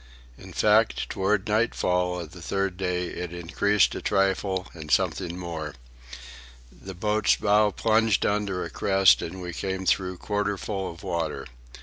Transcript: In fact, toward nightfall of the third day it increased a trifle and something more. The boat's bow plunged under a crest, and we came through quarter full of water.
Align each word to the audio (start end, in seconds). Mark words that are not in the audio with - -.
In 0.35 0.51
fact, 0.51 1.09
toward 1.11 1.47
nightfall 1.47 2.19
of 2.19 2.31
the 2.31 2.41
third 2.41 2.75
day 2.75 3.05
it 3.09 3.31
increased 3.31 3.93
a 3.93 4.01
trifle 4.01 4.65
and 4.73 4.89
something 4.89 5.37
more. 5.37 5.75
The 6.71 6.95
boat's 6.95 7.35
bow 7.35 7.69
plunged 7.71 8.25
under 8.25 8.63
a 8.63 8.71
crest, 8.71 9.21
and 9.21 9.39
we 9.39 9.53
came 9.53 9.85
through 9.85 10.17
quarter 10.17 10.57
full 10.57 10.89
of 10.91 11.03
water. 11.03 11.45